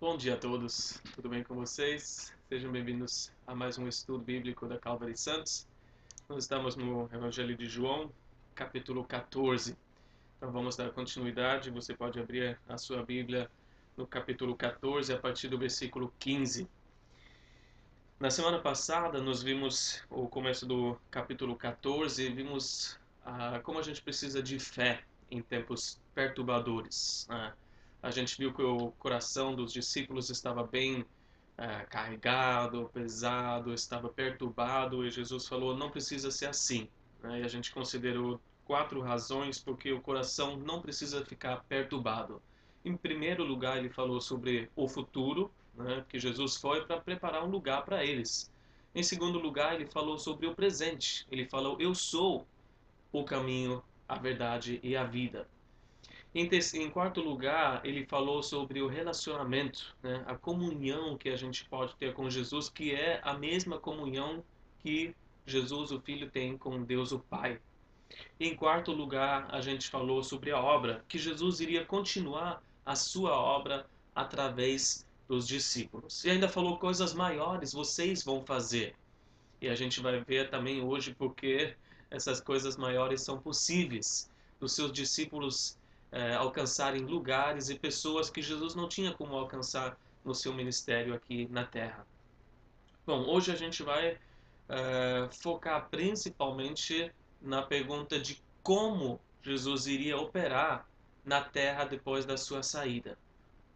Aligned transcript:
Bom 0.00 0.16
dia 0.16 0.34
a 0.34 0.36
todos, 0.36 1.02
tudo 1.16 1.28
bem 1.28 1.42
com 1.42 1.56
vocês? 1.56 2.32
Sejam 2.48 2.70
bem-vindos 2.70 3.32
a 3.44 3.52
mais 3.52 3.78
um 3.78 3.88
estudo 3.88 4.22
bíblico 4.22 4.64
da 4.68 4.78
Calvary 4.78 5.16
Santos. 5.16 5.66
Nós 6.28 6.44
estamos 6.44 6.76
no 6.76 7.10
Evangelho 7.12 7.56
de 7.56 7.66
João, 7.66 8.08
capítulo 8.54 9.02
14. 9.02 9.76
Então 10.36 10.52
vamos 10.52 10.76
dar 10.76 10.92
continuidade. 10.92 11.72
Você 11.72 11.94
pode 11.94 12.20
abrir 12.20 12.56
a 12.68 12.78
sua 12.78 13.02
Bíblia 13.02 13.50
no 13.96 14.06
capítulo 14.06 14.54
14, 14.54 15.12
a 15.12 15.18
partir 15.18 15.48
do 15.48 15.58
versículo 15.58 16.14
15. 16.20 16.68
Na 18.20 18.30
semana 18.30 18.60
passada, 18.60 19.20
nós 19.20 19.42
vimos 19.42 20.04
o 20.08 20.28
começo 20.28 20.64
do 20.64 20.96
capítulo 21.10 21.56
14 21.56 22.28
vimos 22.28 22.96
ah, 23.24 23.58
como 23.64 23.80
a 23.80 23.82
gente 23.82 24.00
precisa 24.00 24.40
de 24.40 24.60
fé 24.60 25.02
em 25.28 25.42
tempos 25.42 26.00
perturbadores. 26.14 27.26
Né? 27.28 27.52
A 28.02 28.10
gente 28.10 28.36
viu 28.38 28.52
que 28.52 28.62
o 28.62 28.92
coração 28.92 29.54
dos 29.54 29.72
discípulos 29.72 30.30
estava 30.30 30.62
bem 30.62 31.04
é, 31.56 31.84
carregado, 31.86 32.88
pesado, 32.92 33.74
estava 33.74 34.08
perturbado, 34.08 35.04
e 35.04 35.10
Jesus 35.10 35.48
falou: 35.48 35.76
não 35.76 35.90
precisa 35.90 36.30
ser 36.30 36.46
assim. 36.46 36.88
Né? 37.22 37.40
E 37.40 37.42
a 37.42 37.48
gente 37.48 37.72
considerou 37.72 38.40
quatro 38.64 39.00
razões 39.00 39.58
porque 39.58 39.92
o 39.92 40.00
coração 40.00 40.56
não 40.56 40.80
precisa 40.80 41.24
ficar 41.24 41.64
perturbado. 41.64 42.40
Em 42.84 42.96
primeiro 42.96 43.42
lugar, 43.42 43.78
ele 43.78 43.88
falou 43.88 44.20
sobre 44.20 44.70
o 44.76 44.86
futuro, 44.86 45.50
né? 45.74 46.04
que 46.08 46.18
Jesus 46.18 46.56
foi 46.56 46.86
para 46.86 47.00
preparar 47.00 47.44
um 47.44 47.50
lugar 47.50 47.84
para 47.84 48.04
eles. 48.04 48.52
Em 48.94 49.02
segundo 49.02 49.38
lugar, 49.38 49.74
ele 49.74 49.86
falou 49.86 50.16
sobre 50.18 50.46
o 50.46 50.54
presente. 50.54 51.26
Ele 51.30 51.44
falou: 51.44 51.76
Eu 51.80 51.94
sou 51.94 52.46
o 53.10 53.24
caminho, 53.24 53.82
a 54.08 54.16
verdade 54.16 54.78
e 54.82 54.96
a 54.96 55.04
vida. 55.04 55.48
Em, 56.38 56.48
em, 56.74 56.88
quarto 56.88 57.20
lugar, 57.20 57.84
ele 57.84 58.06
falou 58.06 58.44
sobre 58.44 58.80
o 58.80 58.86
relacionamento, 58.86 59.96
né? 60.00 60.22
a 60.24 60.36
comunhão 60.36 61.18
que 61.18 61.30
a 61.30 61.36
gente 61.36 61.64
pode 61.64 61.96
ter 61.96 62.14
com 62.14 62.30
Jesus, 62.30 62.68
que 62.68 62.94
é 62.94 63.20
a 63.24 63.34
mesma 63.34 63.76
comunhão 63.80 64.44
que 64.78 65.12
Jesus, 65.44 65.90
o 65.90 66.00
Filho, 66.00 66.30
tem 66.30 66.56
com 66.56 66.80
Deus, 66.84 67.10
o 67.10 67.18
Pai. 67.18 67.60
Em 68.38 68.54
quarto 68.54 68.92
lugar, 68.92 69.48
a 69.50 69.60
gente 69.60 69.88
falou 69.88 70.22
sobre 70.22 70.52
a 70.52 70.60
obra, 70.60 71.04
que 71.08 71.18
Jesus 71.18 71.58
iria 71.58 71.84
continuar 71.84 72.62
a 72.86 72.94
sua 72.94 73.32
obra 73.32 73.84
através 74.14 75.04
dos 75.26 75.44
discípulos. 75.44 76.24
E 76.24 76.30
ainda 76.30 76.48
falou 76.48 76.78
coisas 76.78 77.12
maiores 77.14 77.72
vocês 77.72 78.22
vão 78.22 78.44
fazer. 78.44 78.94
E 79.60 79.68
a 79.68 79.74
gente 79.74 80.00
vai 80.00 80.20
ver 80.20 80.50
também 80.50 80.84
hoje 80.84 81.12
porque 81.18 81.74
essas 82.08 82.40
coisas 82.40 82.76
maiores 82.76 83.22
são 83.22 83.40
possíveis. 83.40 84.30
Dos 84.60 84.72
seus 84.72 84.92
discípulos 84.92 85.76
é, 86.10 86.34
alcançarem 86.34 87.02
lugares 87.02 87.68
e 87.68 87.78
pessoas 87.78 88.30
que 88.30 88.42
Jesus 88.42 88.74
não 88.74 88.88
tinha 88.88 89.12
como 89.12 89.36
alcançar 89.36 89.98
no 90.24 90.34
seu 90.34 90.52
ministério 90.52 91.14
aqui 91.14 91.46
na 91.50 91.64
Terra. 91.64 92.06
Bom, 93.06 93.24
hoje 93.26 93.50
a 93.52 93.56
gente 93.56 93.82
vai 93.82 94.18
é, 94.68 95.28
focar 95.30 95.88
principalmente 95.88 97.10
na 97.40 97.62
pergunta 97.62 98.18
de 98.18 98.42
como 98.62 99.20
Jesus 99.42 99.86
iria 99.86 100.18
operar 100.18 100.86
na 101.24 101.40
Terra 101.42 101.84
depois 101.84 102.24
da 102.24 102.36
sua 102.36 102.62
saída. 102.62 103.18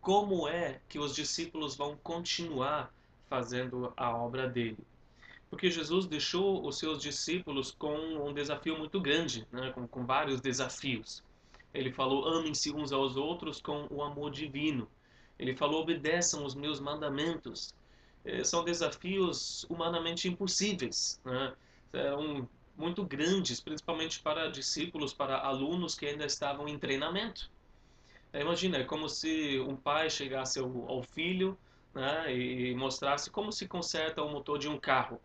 Como 0.01 0.49
é 0.49 0.81
que 0.89 0.99
os 0.99 1.15
discípulos 1.15 1.77
vão 1.77 1.97
continuar 1.97 2.93
fazendo 3.29 3.93
a 3.97 4.15
obra 4.15 4.49
dele? 4.49 4.85
Porque 5.49 5.71
Jesus 5.71 6.07
deixou 6.07 6.67
os 6.67 6.79
seus 6.79 7.01
discípulos 7.01 7.71
com 7.71 7.95
um 7.95 8.33
desafio 8.33 8.77
muito 8.77 9.01
grande, 9.01 9.47
né? 9.53 9.71
com, 9.73 9.87
com 9.87 10.05
vários 10.05 10.41
desafios. 10.41 11.23
Ele 11.73 11.93
falou: 11.93 12.27
amem-se 12.27 12.71
uns 12.71 12.93
aos 12.93 13.17
outros 13.17 13.61
com 13.61 13.87
o 13.91 14.03
amor 14.03 14.31
divino. 14.31 14.89
Ele 15.39 15.55
falou: 15.55 15.83
obedeçam 15.83 16.45
os 16.45 16.55
meus 16.55 16.81
mandamentos. 16.81 17.75
É, 18.25 18.45
são 18.45 18.65
desafios 18.65 19.65
humanamente 19.69 20.29
impossíveis. 20.29 21.21
Né? 21.25 21.53
Eram 21.93 22.49
muito 22.77 23.05
grandes, 23.05 23.61
principalmente 23.61 24.21
para 24.21 24.51
discípulos, 24.51 25.13
para 25.13 25.39
alunos 25.39 25.95
que 25.95 26.07
ainda 26.07 26.25
estavam 26.25 26.69
em 26.69 26.79
treinamento. 26.79 27.51
É, 28.33 28.41
imagina, 28.41 28.79
é 28.79 28.85
como 28.85 29.09
se 29.09 29.61
um 29.61 29.77
pai 29.77 30.09
chegasse 30.09 30.59
ao, 30.59 30.89
ao 30.89 31.03
filho 31.03 31.59
né, 31.95 32.35
e 32.35 32.75
mostrasse 32.75 33.31
como 33.31 33.53
se 33.53 33.69
conserta 33.69 34.23
o 34.23 34.31
motor 34.31 34.59
de 34.59 34.69
um 34.69 34.79
carro. 34.79 35.21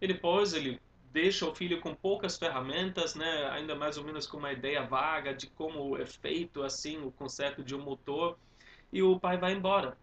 Ele 0.00 0.14
depois 0.14 0.52
ele 0.52 0.80
deixa 1.12 1.46
o 1.46 1.54
filho 1.54 1.78
com 1.80 1.94
poucas 1.94 2.38
ferramentas, 2.38 3.14
né, 3.14 3.48
ainda 3.50 3.74
mais 3.74 3.98
ou 3.98 4.04
menos 4.04 4.26
com 4.26 4.38
uma 4.38 4.52
ideia 4.52 4.82
vaga 4.82 5.34
de 5.34 5.46
como 5.48 5.96
é 5.98 6.06
feito 6.06 6.62
assim 6.62 7.04
o 7.04 7.12
conserto 7.12 7.62
de 7.62 7.74
um 7.74 7.82
motor, 7.82 8.38
e 8.90 9.02
o 9.02 9.20
pai 9.20 9.36
vai 9.36 9.52
embora. 9.52 9.96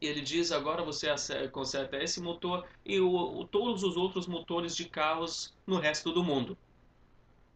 E 0.00 0.06
ele 0.06 0.20
diz: 0.20 0.52
agora 0.52 0.82
você 0.82 1.08
conserta 1.50 1.96
esse 2.02 2.20
motor 2.20 2.66
e 2.84 3.00
o, 3.00 3.10
o, 3.10 3.46
todos 3.46 3.82
os 3.84 3.96
outros 3.96 4.26
motores 4.26 4.76
de 4.76 4.86
carros 4.86 5.54
no 5.66 5.78
resto 5.78 6.12
do 6.12 6.22
mundo. 6.22 6.58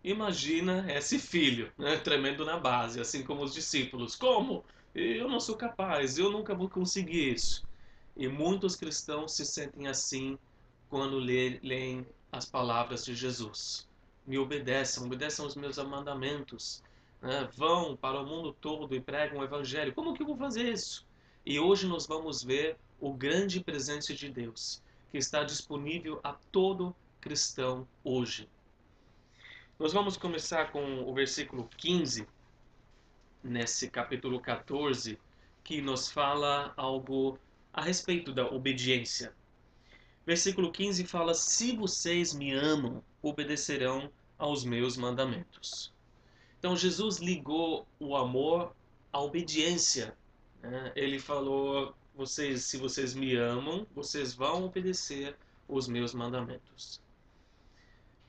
Imagina 0.02 0.86
esse 0.90 1.18
filho, 1.18 1.72
né, 1.76 1.96
tremendo 1.96 2.44
na 2.44 2.56
base, 2.56 3.00
assim 3.00 3.24
como 3.24 3.42
os 3.42 3.52
discípulos. 3.52 4.14
Como? 4.14 4.64
Eu 4.94 5.28
não 5.28 5.40
sou 5.40 5.56
capaz, 5.56 6.16
eu 6.16 6.30
nunca 6.30 6.54
vou 6.54 6.68
conseguir 6.68 7.34
isso. 7.34 7.66
E 8.16 8.28
muitos 8.28 8.76
cristãos 8.76 9.32
se 9.32 9.44
sentem 9.44 9.88
assim 9.88 10.38
quando 10.88 11.18
leem 11.18 12.06
as 12.30 12.44
palavras 12.44 13.04
de 13.04 13.14
Jesus. 13.14 13.88
Me 14.26 14.38
obedeçam, 14.38 15.06
obedeçam 15.06 15.46
os 15.46 15.56
meus 15.56 15.78
mandamentos. 15.78 16.82
Né? 17.20 17.48
Vão 17.56 17.96
para 17.96 18.20
o 18.20 18.26
mundo 18.26 18.52
todo 18.52 18.94
e 18.94 19.00
pregam 19.00 19.40
o 19.40 19.44
Evangelho. 19.44 19.94
Como 19.94 20.14
que 20.14 20.22
eu 20.22 20.26
vou 20.26 20.36
fazer 20.36 20.64
isso? 20.64 21.06
E 21.44 21.58
hoje 21.58 21.86
nós 21.86 22.06
vamos 22.06 22.42
ver 22.42 22.76
o 23.00 23.12
grande 23.12 23.60
presente 23.60 24.14
de 24.14 24.28
Deus, 24.28 24.82
que 25.10 25.18
está 25.18 25.44
disponível 25.44 26.20
a 26.22 26.34
todo 26.52 26.94
cristão 27.20 27.86
hoje. 28.04 28.48
Nós 29.78 29.92
vamos 29.92 30.16
começar 30.16 30.72
com 30.72 31.08
o 31.08 31.14
versículo 31.14 31.68
15, 31.76 32.26
nesse 33.42 33.88
capítulo 33.88 34.40
14, 34.40 35.18
que 35.62 35.80
nos 35.80 36.10
fala 36.10 36.72
algo 36.76 37.38
a 37.72 37.82
respeito 37.82 38.32
da 38.32 38.44
obediência. 38.46 39.32
Versículo 40.28 40.70
15 40.70 41.06
fala: 41.06 41.32
Se 41.32 41.74
vocês 41.74 42.34
me 42.34 42.52
amam, 42.52 43.02
obedecerão 43.22 44.10
aos 44.36 44.62
meus 44.62 44.94
mandamentos. 44.94 45.90
Então 46.58 46.76
Jesus 46.76 47.16
ligou 47.16 47.86
o 47.98 48.14
amor 48.14 48.76
à 49.10 49.22
obediência. 49.22 50.14
Né? 50.60 50.92
Ele 50.94 51.18
falou: 51.18 51.94
vocês, 52.14 52.64
se 52.64 52.76
vocês 52.76 53.14
me 53.14 53.36
amam, 53.36 53.86
vocês 53.94 54.34
vão 54.34 54.66
obedecer 54.66 55.34
os 55.66 55.88
meus 55.88 56.12
mandamentos. 56.12 57.00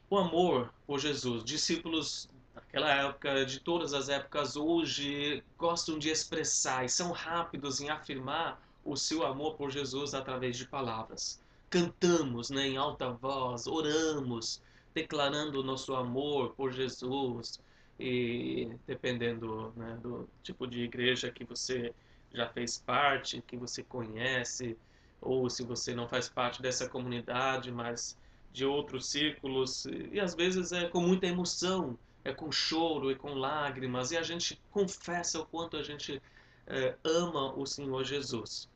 O 0.09 0.17
amor 0.17 0.73
por 0.87 1.01
Jesus, 1.01 1.43
discípulos 1.43 2.29
daquela 2.55 2.91
época, 2.91 3.45
de 3.45 3.59
todas 3.59 3.93
as 3.93 4.07
épocas 4.07 4.55
hoje, 4.55 5.43
gostam 5.57 5.99
de 5.99 6.07
expressar 6.07 6.85
e 6.85 6.87
são 6.87 7.11
rápidos 7.11 7.81
em 7.81 7.89
afirmar 7.89 8.57
o 8.85 8.95
seu 8.95 9.25
amor 9.25 9.55
por 9.55 9.69
Jesus 9.69 10.13
através 10.13 10.55
de 10.55 10.65
palavras 10.65 11.41
cantamos 11.69 12.49
né, 12.49 12.67
em 12.67 12.77
alta 12.77 13.11
voz, 13.11 13.67
oramos, 13.67 14.61
declarando 14.93 15.59
o 15.59 15.63
nosso 15.63 15.95
amor 15.95 16.53
por 16.55 16.71
Jesus. 16.71 17.59
E 17.99 18.71
dependendo 18.87 19.73
né, 19.75 19.97
do 20.01 20.27
tipo 20.41 20.65
de 20.65 20.83
igreja 20.83 21.29
que 21.29 21.43
você 21.43 21.93
já 22.33 22.47
fez 22.47 22.77
parte, 22.79 23.43
que 23.45 23.57
você 23.57 23.83
conhece, 23.83 24.77
ou 25.19 25.49
se 25.49 25.63
você 25.63 25.93
não 25.93 26.07
faz 26.07 26.29
parte 26.29 26.61
dessa 26.61 26.87
comunidade, 26.87 27.71
mas 27.71 28.17
de 28.53 28.65
outros 28.65 29.07
círculos, 29.07 29.85
e 29.85 30.19
às 30.19 30.33
vezes 30.33 30.71
é 30.71 30.87
com 30.87 31.01
muita 31.01 31.27
emoção, 31.27 31.99
é 32.23 32.33
com 32.33 32.51
choro, 32.51 33.11
é 33.11 33.15
com 33.15 33.33
lágrimas, 33.33 34.11
e 34.11 34.17
a 34.17 34.23
gente 34.23 34.59
confessa 34.71 35.41
o 35.41 35.45
quanto 35.45 35.75
a 35.75 35.83
gente 35.83 36.21
é, 36.67 36.95
ama 37.03 37.53
o 37.53 37.65
Senhor 37.65 38.03
Jesus 38.05 38.68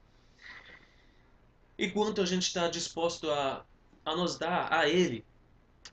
e 1.78 1.90
quanto 1.90 2.22
a 2.22 2.26
gente 2.26 2.44
está 2.44 2.68
disposto 2.68 3.30
a, 3.30 3.66
a 4.06 4.16
nos 4.16 4.38
dar 4.38 4.72
a 4.72 4.88
Ele. 4.88 5.26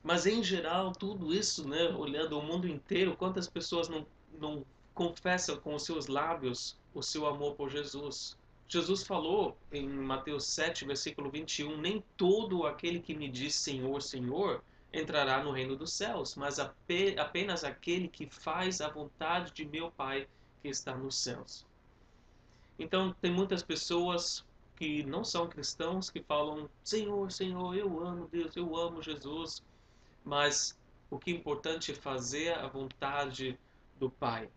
Mas 0.02 0.26
em 0.26 0.42
geral, 0.42 0.92
tudo 0.92 1.32
isso, 1.34 1.68
né, 1.68 1.88
olhando 1.90 2.38
o 2.38 2.42
mundo 2.42 2.68
inteiro, 2.68 3.16
quantas 3.16 3.48
pessoas 3.48 3.88
não, 3.88 4.06
não 4.38 4.64
confessam 4.94 5.56
com 5.58 5.74
os 5.74 5.84
seus 5.84 6.06
lábios 6.06 6.78
o 6.94 7.02
seu 7.02 7.26
amor 7.26 7.54
por 7.54 7.70
Jesus? 7.70 8.36
Jesus 8.68 9.02
falou 9.02 9.56
em 9.72 9.88
Mateus 9.88 10.44
7, 10.46 10.84
versículo 10.84 11.28
21, 11.30 11.76
nem 11.76 12.04
todo 12.16 12.66
aquele 12.66 13.00
que 13.00 13.14
me 13.14 13.28
diz 13.28 13.54
Senhor, 13.54 14.00
Senhor 14.00 14.62
entrará 14.92 15.42
no 15.42 15.50
reino 15.50 15.76
dos 15.76 15.92
céus, 15.92 16.34
mas 16.36 16.58
apenas 16.58 17.64
aquele 17.64 18.08
que 18.08 18.26
faz 18.28 18.80
a 18.80 18.88
vontade 18.88 19.52
de 19.52 19.64
meu 19.64 19.90
Pai 19.90 20.28
que 20.62 20.68
está 20.68 20.96
nos 20.96 21.16
céus. 21.16 21.66
Então, 22.78 23.14
tem 23.20 23.30
muitas 23.30 23.62
pessoas 23.62 24.44
que 24.80 25.02
não 25.02 25.22
são 25.22 25.46
cristãos 25.46 26.08
que 26.08 26.22
falam: 26.22 26.66
Senhor, 26.82 27.30
Senhor, 27.30 27.76
eu 27.76 28.00
amo 28.02 28.26
Deus, 28.32 28.56
eu 28.56 28.74
amo 28.74 29.02
Jesus, 29.02 29.62
mas 30.24 30.74
o 31.10 31.18
que 31.18 31.30
é 31.30 31.34
importante 31.34 31.92
é 31.92 31.94
fazer 31.94 32.54
a 32.54 32.66
vontade 32.66 33.58
do 33.98 34.08
Pai. 34.08 34.48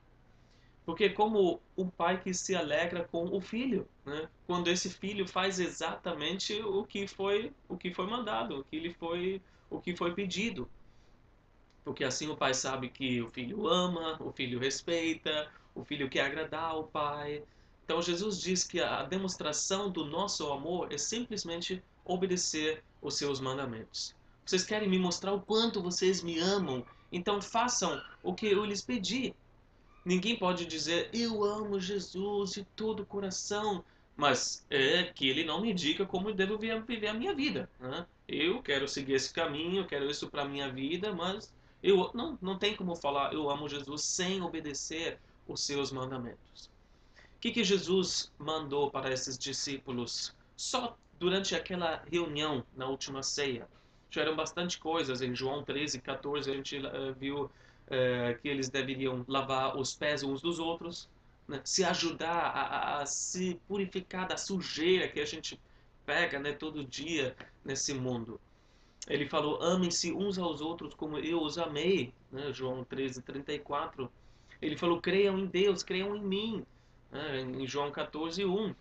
Porque 0.86 1.10
como 1.10 1.62
um 1.78 1.90
pai 1.90 2.22
que 2.22 2.34
se 2.34 2.56
alegra 2.56 3.04
com 3.06 3.26
o 3.26 3.40
filho, 3.40 3.88
né? 4.06 4.30
quando 4.46 4.70
esse 4.70 4.90
filho 4.90 5.28
faz 5.28 5.60
exatamente 5.60 6.54
o 6.62 6.84
que 6.84 7.08
foi 7.08 7.54
o 7.70 7.78
que 7.78 7.94
foi 7.94 8.06
mandado, 8.06 8.60
o 8.60 8.64
que 8.66 8.80
lhe 8.80 8.94
foi 8.94 9.42
o 9.70 9.80
que 9.80 9.96
foi 9.96 10.14
pedido. 10.14 10.70
Porque 11.86 12.04
assim 12.04 12.30
o 12.30 12.36
pai 12.36 12.54
sabe 12.54 12.90
que 12.90 13.22
o 13.22 13.30
filho 13.30 13.66
ama, 13.66 14.22
o 14.22 14.32
filho 14.32 14.60
respeita, 14.60 15.50
o 15.74 15.86
filho 15.86 16.10
quer 16.10 16.26
agradar 16.26 16.72
ao 16.72 16.84
pai. 16.86 17.44
Então 17.94 18.02
Jesus 18.02 18.42
diz 18.42 18.64
que 18.64 18.82
a 18.82 19.04
demonstração 19.04 19.88
do 19.88 20.04
nosso 20.04 20.52
amor 20.52 20.92
é 20.92 20.98
simplesmente 20.98 21.80
obedecer 22.04 22.84
os 23.00 23.20
seus 23.20 23.40
mandamentos. 23.40 24.16
Vocês 24.44 24.64
querem 24.64 24.90
me 24.90 24.98
mostrar 24.98 25.32
o 25.32 25.40
quanto 25.40 25.80
vocês 25.80 26.24
me 26.24 26.40
amam? 26.40 26.84
Então 27.12 27.40
façam 27.40 28.02
o 28.24 28.34
que 28.34 28.48
eu 28.48 28.66
lhes 28.66 28.82
pedi. 28.82 29.36
Ninguém 30.04 30.36
pode 30.36 30.66
dizer 30.66 31.12
eu 31.14 31.44
amo 31.44 31.80
Jesus 31.80 32.54
de 32.54 32.66
todo 32.76 33.02
o 33.02 33.06
coração, 33.06 33.86
mas 34.18 34.66
é 34.72 35.04
que 35.04 35.30
ele 35.30 35.44
não 35.44 35.62
me 35.62 35.72
indica 35.72 36.04
como 36.04 36.30
eu 36.30 36.34
devo 36.34 36.58
viver 36.58 37.10
a 37.10 37.14
minha 37.14 37.36
vida. 37.36 37.70
Né? 37.80 38.08
Eu 38.28 38.60
quero 38.64 38.88
seguir 38.88 39.14
esse 39.14 39.32
caminho, 39.32 39.82
eu 39.82 39.86
quero 39.86 40.10
isso 40.10 40.32
para 40.32 40.42
a 40.42 40.50
minha 40.50 40.68
vida, 40.68 41.14
mas 41.14 41.54
eu 41.84 42.10
não, 42.16 42.40
não 42.42 42.58
tem 42.58 42.76
como 42.76 42.96
falar 42.96 43.34
eu 43.34 43.52
amo 43.52 43.70
Jesus 43.70 44.02
sem 44.02 44.42
obedecer 44.42 45.20
os 45.48 45.62
seus 45.62 45.92
mandamentos. 45.92 46.73
Que, 47.44 47.52
que 47.52 47.62
Jesus 47.62 48.32
mandou 48.40 48.90
para 48.90 49.12
esses 49.12 49.38
discípulos 49.38 50.34
só 50.56 50.98
durante 51.20 51.54
aquela 51.54 52.02
reunião 52.10 52.64
na 52.74 52.88
última 52.88 53.22
ceia? 53.22 53.68
Tiveram 54.10 54.34
bastante 54.34 54.80
coisas. 54.80 55.22
Em 55.22 55.36
João 55.36 55.62
13, 55.62 56.00
14, 56.00 56.50
a 56.50 56.54
gente 56.54 56.78
uh, 56.78 57.14
viu 57.20 57.52
é, 57.88 58.36
que 58.42 58.48
eles 58.48 58.70
deveriam 58.70 59.26
lavar 59.28 59.76
os 59.78 59.94
pés 59.94 60.24
uns 60.24 60.42
dos 60.42 60.58
outros, 60.58 61.10
né? 61.46 61.60
se 61.66 61.84
ajudar 61.84 62.32
a, 62.34 63.02
a, 63.02 63.06
se 63.06 63.60
purificar 63.68 64.26
da 64.26 64.38
sujeira 64.38 65.10
que 65.10 65.20
a 65.20 65.26
gente 65.26 65.60
pega 66.06 66.40
né, 66.40 66.54
todo 66.54 66.86
dia 66.86 67.36
nesse 67.66 67.94
mundo. 67.94 68.40
Ele 69.06 69.28
falou: 69.28 69.62
amem-se 69.62 70.14
uns 70.14 70.38
aos 70.38 70.62
outros 70.62 70.94
como 70.94 71.18
eu 71.18 71.42
os 71.42 71.58
amei. 71.58 72.14
Né? 72.32 72.54
João 72.54 72.86
13, 72.86 73.22
34. 73.22 74.10
Ele 74.62 74.78
falou: 74.78 75.02
creiam 75.02 75.38
em 75.38 75.46
Deus, 75.46 75.84
creiam 75.84 76.16
em 76.16 76.24
mim. 76.24 76.66
Né? 77.14 77.42
Em 77.42 77.68
João 77.68 77.92
14, 77.92 78.44
1. 78.44 78.76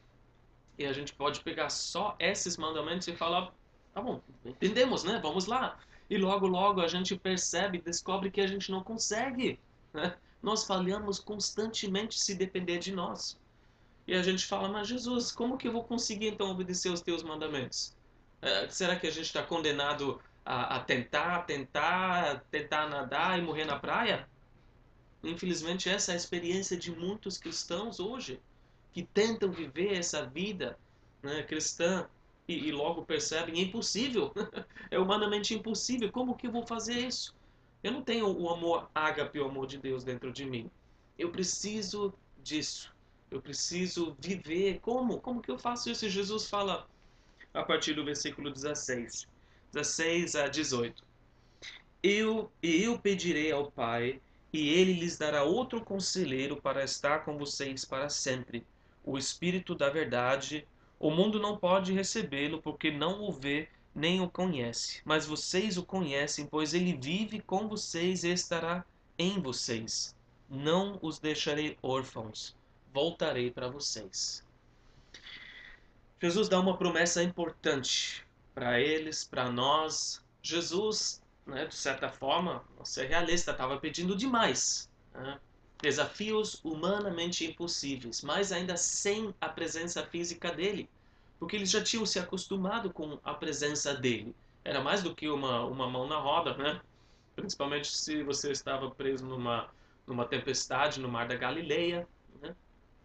E 0.78 0.86
a 0.86 0.92
gente 0.92 1.12
pode 1.12 1.40
pegar 1.40 1.68
só 1.68 2.16
esses 2.18 2.56
mandamentos 2.56 3.06
e 3.06 3.14
falar: 3.14 3.52
tá 3.92 4.00
bom, 4.00 4.20
entendemos, 4.44 5.04
né? 5.04 5.20
Vamos 5.22 5.46
lá. 5.46 5.78
E 6.08 6.16
logo, 6.16 6.46
logo 6.46 6.80
a 6.80 6.88
gente 6.88 7.14
percebe, 7.14 7.78
descobre 7.78 8.30
que 8.30 8.40
a 8.40 8.46
gente 8.46 8.70
não 8.70 8.82
consegue. 8.82 9.60
Né? 9.92 10.16
Nós 10.42 10.64
falhamos 10.64 11.20
constantemente 11.20 12.18
se 12.18 12.34
depender 12.34 12.78
de 12.78 12.92
nós. 12.92 13.38
E 14.06 14.14
a 14.14 14.22
gente 14.22 14.44
fala, 14.46 14.68
mas 14.68 14.88
Jesus, 14.88 15.30
como 15.30 15.56
que 15.56 15.68
eu 15.68 15.72
vou 15.72 15.84
conseguir 15.84 16.28
então 16.28 16.50
obedecer 16.50 16.90
os 16.90 17.00
teus 17.00 17.22
mandamentos? 17.22 17.96
É, 18.40 18.68
será 18.68 18.96
que 18.96 19.06
a 19.06 19.10
gente 19.10 19.26
está 19.26 19.42
condenado 19.42 20.20
a, 20.44 20.76
a, 20.76 20.80
tentar, 20.80 21.42
tentar, 21.42 22.42
tentar 22.50 22.88
nadar 22.88 23.38
e 23.38 23.42
morrer 23.42 23.64
na 23.64 23.78
praia? 23.78 24.28
Infelizmente, 25.22 25.88
essa 25.88 26.12
é 26.12 26.14
a 26.14 26.16
experiência 26.16 26.76
de 26.76 26.90
muitos 26.90 27.38
cristãos 27.38 28.00
hoje, 28.00 28.40
que 28.92 29.02
tentam 29.02 29.50
viver 29.50 29.96
essa 29.96 30.26
vida 30.26 30.78
né, 31.22 31.42
cristã 31.42 32.08
e, 32.48 32.68
e 32.68 32.72
logo 32.72 33.04
percebem, 33.04 33.60
é 33.60 33.62
impossível, 33.62 34.32
é 34.90 34.98
humanamente 34.98 35.54
impossível, 35.54 36.10
como 36.10 36.36
que 36.36 36.46
eu 36.46 36.52
vou 36.52 36.66
fazer 36.66 36.98
isso? 36.98 37.34
Eu 37.82 37.92
não 37.92 38.02
tenho 38.02 38.28
o 38.28 38.48
amor 38.48 38.88
ágape, 38.94 39.40
o 39.40 39.46
amor 39.46 39.66
de 39.66 39.78
Deus 39.78 40.04
dentro 40.04 40.32
de 40.32 40.44
mim. 40.44 40.70
Eu 41.18 41.30
preciso 41.30 42.14
disso. 42.42 42.94
Eu 43.30 43.40
preciso 43.40 44.16
viver. 44.20 44.78
Como? 44.80 45.20
Como 45.20 45.42
que 45.42 45.50
eu 45.50 45.58
faço 45.58 45.90
isso? 45.90 46.06
E 46.06 46.10
Jesus 46.10 46.48
fala 46.48 46.86
a 47.52 47.62
partir 47.62 47.94
do 47.94 48.04
versículo 48.04 48.50
16. 48.50 49.26
16 49.72 50.36
a 50.36 50.48
18. 50.48 51.02
Eu, 52.02 52.50
e 52.62 52.82
eu 52.82 52.98
pedirei 52.98 53.50
ao 53.50 53.70
Pai, 53.70 54.20
e 54.52 54.68
ele 54.68 54.92
lhes 54.92 55.16
dará 55.16 55.44
outro 55.44 55.80
conselheiro 55.80 56.60
para 56.60 56.84
estar 56.84 57.24
com 57.24 57.38
vocês 57.38 57.84
para 57.84 58.08
sempre, 58.08 58.66
o 59.04 59.16
Espírito 59.16 59.74
da 59.74 59.88
Verdade, 59.88 60.66
o 60.98 61.10
mundo 61.10 61.40
não 61.40 61.56
pode 61.56 61.92
recebê-lo 61.92 62.60
porque 62.60 62.90
não 62.90 63.22
o 63.22 63.32
vê 63.32 63.68
nem 63.94 64.20
o 64.20 64.28
conhece. 64.28 65.00
Mas 65.04 65.26
vocês 65.26 65.76
o 65.76 65.82
conhecem, 65.82 66.46
pois 66.46 66.74
ele 66.74 66.94
vive 66.94 67.40
com 67.40 67.68
vocês 67.68 68.24
e 68.24 68.30
estará 68.30 68.84
em 69.18 69.40
vocês. 69.40 70.14
Não 70.48 70.98
os 71.02 71.18
deixarei 71.18 71.78
órfãos. 71.82 72.54
Voltarei 72.92 73.50
para 73.50 73.68
vocês. 73.68 74.44
Jesus 76.20 76.48
dá 76.48 76.60
uma 76.60 76.76
promessa 76.76 77.22
importante 77.22 78.24
para 78.54 78.78
eles, 78.80 79.24
para 79.24 79.50
nós. 79.50 80.22
Jesus, 80.42 81.21
né, 81.46 81.66
de 81.66 81.74
certa 81.74 82.08
forma, 82.08 82.62
você 82.78 83.02
é 83.02 83.06
realista, 83.06 83.50
estava 83.50 83.78
pedindo 83.78 84.16
demais. 84.16 84.90
Né? 85.14 85.38
desafios 85.82 86.60
humanamente 86.64 87.44
impossíveis, 87.44 88.22
mas 88.22 88.52
ainda 88.52 88.76
sem 88.76 89.34
a 89.40 89.48
presença 89.48 90.06
física 90.06 90.52
dele, 90.52 90.88
porque 91.40 91.56
eles 91.56 91.70
já 91.70 91.82
tinham 91.82 92.06
se 92.06 92.20
acostumado 92.20 92.92
com 92.92 93.18
a 93.24 93.34
presença 93.34 93.92
dele. 93.92 94.32
Era 94.64 94.80
mais 94.80 95.02
do 95.02 95.12
que 95.12 95.28
uma, 95.28 95.64
uma 95.64 95.90
mão 95.90 96.06
na 96.06 96.16
roda, 96.16 96.56
né? 96.56 96.80
Principalmente 97.34 97.90
se 97.90 98.22
você 98.22 98.52
estava 98.52 98.88
preso 98.92 99.26
numa, 99.26 99.68
numa 100.06 100.24
tempestade 100.24 101.00
no 101.00 101.08
mar 101.08 101.26
da 101.26 101.34
Galileia. 101.34 102.06
Né? 102.40 102.54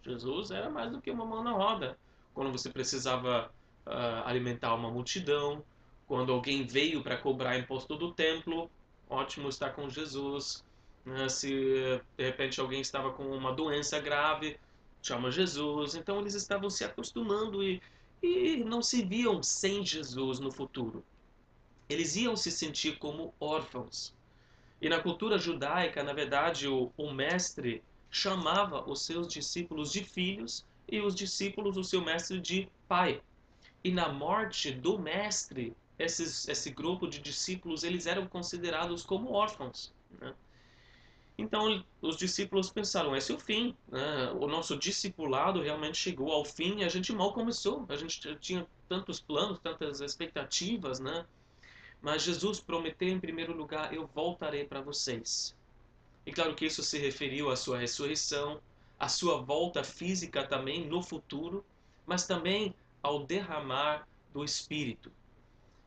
Jesus 0.03 0.51
era 0.51 0.69
mais 0.69 0.91
do 0.91 1.01
que 1.01 1.09
uma 1.09 1.25
mão 1.25 1.43
na 1.43 1.53
roda. 1.53 1.97
Quando 2.31 2.51
você 2.51 2.69
precisava 2.69 3.51
uh, 3.87 4.27
alimentar 4.27 4.75
uma 4.75 4.91
multidão, 4.91 5.63
quando 6.07 6.31
alguém 6.31 6.65
veio 6.65 7.03
para 7.03 7.17
cobrar 7.17 7.57
imposto 7.57 7.95
do 7.95 8.11
templo, 8.13 8.71
ótimo 9.09 9.49
estar 9.49 9.71
com 9.71 9.89
Jesus 9.89 10.63
né? 11.07 11.29
Se 11.29 12.01
de 12.17 12.23
repente 12.23 12.59
alguém 12.59 12.81
estava 12.81 13.11
com 13.11 13.23
uma 13.23 13.53
doença 13.53 13.97
grave, 13.97 14.59
chama 15.01 15.31
Jesus. 15.31 15.95
Então 15.95 16.19
eles 16.19 16.33
estavam 16.33 16.69
se 16.69 16.83
acostumando 16.83 17.63
e, 17.63 17.81
e 18.21 18.57
não 18.57 18.81
se 18.81 19.03
viam 19.03 19.41
sem 19.41 19.85
Jesus 19.85 20.39
no 20.39 20.51
futuro. 20.51 21.03
Eles 21.87 22.17
iam 22.17 22.35
se 22.35 22.51
sentir 22.51 22.99
como 22.99 23.33
órfãos. 23.39 24.13
E 24.81 24.89
na 24.89 24.99
cultura 24.99 25.39
judaica, 25.39 26.03
na 26.03 26.11
verdade, 26.11 26.67
o, 26.67 26.91
o 26.97 27.11
mestre 27.11 27.81
chamava 28.11 28.87
os 28.87 29.01
seus 29.05 29.27
discípulos 29.27 29.91
de 29.93 30.03
filhos 30.03 30.65
e 30.89 30.99
os 30.99 31.15
discípulos 31.15 31.77
o 31.77 31.83
seu 31.85 32.01
mestre 32.01 32.39
de 32.39 32.69
pai. 32.87 33.21
E 33.81 33.91
na 33.91 34.09
morte 34.09 34.71
do 34.71 34.99
mestre, 34.99 35.73
esses, 35.97 36.47
esse 36.47 36.69
grupo 36.69 37.07
de 37.07 37.19
discípulos 37.19 37.83
eles 37.83 38.05
eram 38.05 38.27
considerados 38.27 39.03
como 39.03 39.31
órfãos. 39.31 39.93
Né? 40.19 40.33
Então 41.37 41.83
os 42.01 42.17
discípulos 42.17 42.69
pensaram: 42.69 43.15
esse 43.15 43.31
é 43.31 43.35
o 43.35 43.39
fim. 43.39 43.75
Né? 43.87 44.31
O 44.39 44.47
nosso 44.47 44.77
discipulado 44.77 45.61
realmente 45.61 45.97
chegou 45.97 46.31
ao 46.31 46.43
fim 46.43 46.83
a 46.83 46.89
gente 46.89 47.13
mal 47.13 47.33
começou. 47.33 47.85
A 47.89 47.95
gente 47.95 48.35
tinha 48.37 48.65
tantos 48.89 49.19
planos, 49.19 49.59
tantas 49.59 50.01
expectativas, 50.01 50.99
né? 50.99 51.25
Mas 52.01 52.23
Jesus 52.23 52.59
prometeu 52.59 53.09
em 53.09 53.19
primeiro 53.19 53.55
lugar: 53.55 53.93
eu 53.93 54.07
voltarei 54.07 54.65
para 54.65 54.81
vocês. 54.81 55.55
E 56.25 56.31
claro 56.31 56.55
que 56.55 56.65
isso 56.65 56.83
se 56.83 56.97
referiu 56.97 57.49
à 57.49 57.55
sua 57.55 57.77
ressurreição, 57.77 58.59
à 58.99 59.07
sua 59.07 59.39
volta 59.39 59.83
física 59.83 60.45
também 60.45 60.85
no 60.85 61.01
futuro, 61.01 61.63
mas 62.05 62.27
também 62.27 62.75
ao 63.01 63.25
derramar 63.25 64.07
do 64.33 64.43
Espírito. 64.43 65.11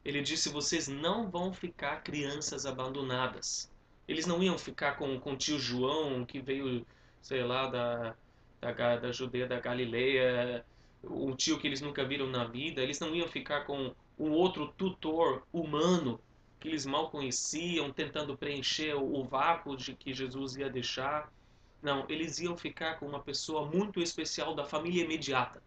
Ele 0.04 0.22
disse: 0.22 0.48
vocês 0.48 0.88
não 0.88 1.30
vão 1.30 1.52
ficar 1.52 2.02
crianças 2.02 2.66
abandonadas 2.66 3.70
eles 4.10 4.26
não 4.26 4.42
iam 4.42 4.58
ficar 4.58 4.96
com, 4.96 5.20
o 5.24 5.36
tio 5.36 5.56
João, 5.56 6.24
que 6.24 6.40
veio, 6.40 6.84
sei 7.22 7.44
lá, 7.44 7.68
da, 7.68 8.16
da, 8.60 8.96
da 8.96 9.12
Judeia 9.12 9.46
da 9.46 9.60
Galileia, 9.60 10.66
um 11.04 11.36
tio 11.36 11.60
que 11.60 11.68
eles 11.68 11.80
nunca 11.80 12.04
viram 12.04 12.26
na 12.26 12.44
vida. 12.44 12.82
Eles 12.82 12.98
não 12.98 13.14
iam 13.14 13.28
ficar 13.28 13.60
com 13.66 13.94
um 14.18 14.32
outro 14.32 14.74
tutor 14.76 15.46
humano 15.52 16.20
que 16.58 16.66
eles 16.66 16.84
mal 16.84 17.08
conheciam, 17.08 17.92
tentando 17.92 18.36
preencher 18.36 18.94
o, 18.96 19.20
o 19.20 19.24
vácuo 19.24 19.76
de 19.76 19.94
que 19.94 20.12
Jesus 20.12 20.56
ia 20.56 20.68
deixar. 20.68 21.32
Não, 21.80 22.04
eles 22.08 22.40
iam 22.40 22.58
ficar 22.58 22.98
com 22.98 23.06
uma 23.06 23.20
pessoa 23.20 23.64
muito 23.64 24.02
especial 24.02 24.56
da 24.56 24.64
família 24.64 25.04
imediata. 25.04 25.62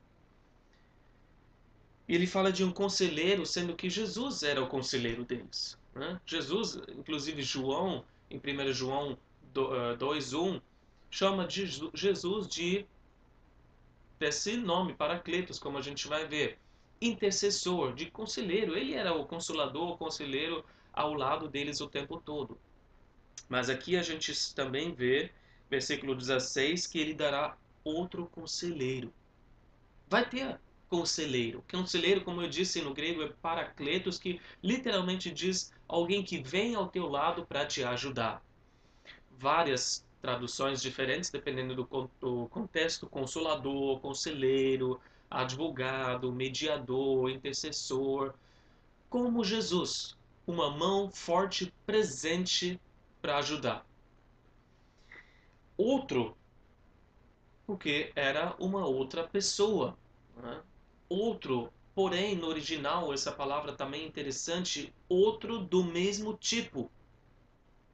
E 2.07 2.15
ele 2.15 2.27
fala 2.27 2.51
de 2.51 2.63
um 2.63 2.71
conselheiro, 2.71 3.45
sendo 3.45 3.75
que 3.75 3.89
Jesus 3.89 4.43
era 4.43 4.61
o 4.61 4.67
conselheiro 4.67 5.23
deles. 5.23 5.77
Né? 5.95 6.19
Jesus, 6.25 6.79
inclusive 6.89 7.41
João, 7.41 8.03
em 8.29 8.37
1 8.37 8.73
João 8.73 9.17
2:1, 9.53 10.57
eh, 10.57 10.61
chama 11.09 11.47
de 11.47 11.65
Jesus 11.93 12.47
de 12.47 12.85
desse 14.19 14.57
nome, 14.57 14.93
Paracletos, 14.93 15.59
como 15.59 15.77
a 15.77 15.81
gente 15.81 16.07
vai 16.07 16.25
ver, 16.25 16.57
intercessor, 17.01 17.93
de 17.93 18.09
conselheiro. 18.09 18.75
Ele 18.77 18.93
era 18.93 19.13
o 19.13 19.25
consolador, 19.25 19.91
o 19.91 19.97
conselheiro 19.97 20.63
ao 20.93 21.13
lado 21.13 21.47
deles 21.49 21.81
o 21.81 21.87
tempo 21.87 22.17
todo. 22.19 22.57
Mas 23.49 23.69
aqui 23.69 23.97
a 23.97 24.01
gente 24.01 24.33
também 24.55 24.93
vê 24.93 25.31
versículo 25.69 26.15
16, 26.15 26.87
que 26.87 26.99
ele 26.99 27.13
dará 27.13 27.57
outro 27.83 28.27
conselheiro. 28.27 29.11
Vai 30.07 30.27
ter 30.29 30.59
conselheiro. 30.93 31.63
Conselheiro, 31.71 32.23
como 32.23 32.43
eu 32.43 32.47
disse 32.47 32.79
no 32.79 32.93
grego, 32.93 33.23
é 33.23 33.29
paracletos, 33.41 34.19
que 34.19 34.39
literalmente 34.61 35.31
diz 35.31 35.73
alguém 35.87 36.23
que 36.23 36.37
vem 36.37 36.75
ao 36.75 36.87
teu 36.87 37.09
lado 37.09 37.47
para 37.47 37.65
te 37.65 37.83
ajudar. 37.83 38.43
Várias 39.31 40.05
traduções 40.21 40.83
diferentes, 40.83 41.31
dependendo 41.31 41.73
do, 41.73 42.47
contexto: 42.47 43.09
consolador, 43.09 44.01
conselheiro, 44.01 45.01
advogado, 45.31 46.31
mediador, 46.31 47.31
intercessor. 47.31 48.35
Como 49.09 49.43
Jesus, 49.43 50.15
uma 50.45 50.69
mão 50.69 51.09
forte 51.09 51.73
presente 51.87 52.79
para 53.19 53.37
ajudar. 53.37 53.83
Outro, 55.75 56.37
porque 57.65 58.11
era 58.15 58.55
uma 58.59 58.85
outra 58.85 59.27
pessoa. 59.27 59.97
Né? 60.37 60.61
Outro, 61.15 61.71
porém, 61.93 62.35
no 62.35 62.47
original, 62.47 63.13
essa 63.13 63.31
palavra 63.31 63.71
também 63.71 64.01
é 64.01 64.07
interessante, 64.07 64.91
outro 65.07 65.59
do 65.59 65.83
mesmo 65.83 66.35
tipo. 66.35 66.89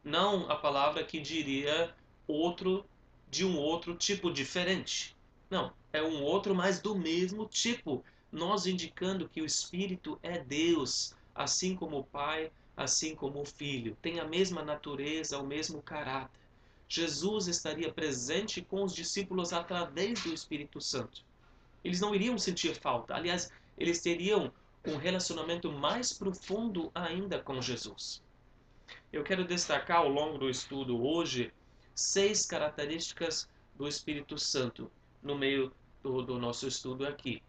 Não 0.01 0.49
a 0.49 0.55
palavra 0.55 1.03
que 1.03 1.19
diria 1.19 1.93
outro 2.25 2.85
de 3.29 3.43
um 3.43 3.57
outro 3.57 3.93
tipo 3.93 4.31
diferente. 4.31 5.17
Não, 5.49 5.73
é 5.91 6.01
um 6.01 6.23
outro, 6.23 6.55
mas 6.55 6.79
do 6.79 6.95
mesmo 6.95 7.45
tipo. 7.45 8.01
Nós 8.31 8.65
indicando 8.65 9.27
que 9.27 9.41
o 9.41 9.45
Espírito 9.45 10.17
é 10.23 10.39
Deus, 10.39 11.13
assim 11.35 11.75
como 11.75 11.99
o 11.99 12.05
Pai, 12.05 12.49
assim 12.77 13.13
como 13.13 13.41
o 13.41 13.45
Filho. 13.45 13.97
Tem 14.01 14.21
a 14.21 14.25
mesma 14.25 14.63
natureza, 14.63 15.37
o 15.39 15.45
mesmo 15.45 15.81
caráter. 15.81 16.39
Jesus 16.87 17.49
estaria 17.49 17.91
presente 17.91 18.61
com 18.61 18.81
os 18.81 18.95
discípulos 18.95 19.51
através 19.51 20.23
do 20.23 20.33
Espírito 20.33 20.79
Santo. 20.79 21.27
Eles 21.83 21.99
não 21.99 22.13
iriam 22.13 22.37
sentir 22.37 22.75
falta. 22.75 23.15
Aliás, 23.15 23.51
eles 23.77 24.01
teriam 24.01 24.51
um 24.85 24.97
relacionamento 24.97 25.71
mais 25.71 26.13
profundo 26.13 26.91
ainda 26.93 27.39
com 27.39 27.61
Jesus. 27.61 28.21
Eu 29.11 29.23
quero 29.23 29.45
destacar 29.45 29.97
ao 29.97 30.09
longo 30.09 30.37
do 30.37 30.49
estudo 30.49 31.03
hoje 31.03 31.51
seis 31.95 32.45
características 32.45 33.47
do 33.75 33.87
Espírito 33.87 34.37
Santo 34.37 34.91
no 35.21 35.37
meio 35.37 35.71
do, 36.01 36.21
do 36.21 36.39
nosso 36.39 36.67
estudo 36.67 37.05
aqui. 37.05 37.41